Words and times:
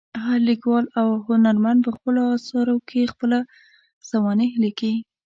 هر 0.25 0.39
لیکوال 0.49 0.85
او 0.99 1.07
هنرمند 1.27 1.79
په 1.85 1.91
خپلو 1.95 2.21
اثرو 2.35 2.77
کې 2.89 3.11
خپله 3.13 3.39
سوانح 4.09 4.51
لیکي. 4.63 4.93